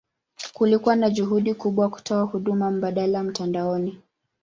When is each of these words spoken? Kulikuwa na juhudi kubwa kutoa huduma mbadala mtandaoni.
Kulikuwa 0.53 0.95
na 0.95 1.09
juhudi 1.09 1.53
kubwa 1.53 1.89
kutoa 1.89 2.21
huduma 2.23 2.71
mbadala 2.71 3.23
mtandaoni. 3.23 3.97